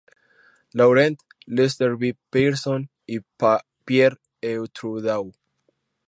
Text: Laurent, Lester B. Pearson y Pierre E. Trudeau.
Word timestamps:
Laurent, 0.73 1.21
Lester 1.45 1.95
B. 1.95 2.17
Pearson 2.31 2.89
y 3.05 3.19
Pierre 3.85 4.17
E. 4.41 4.57
Trudeau. 4.73 5.31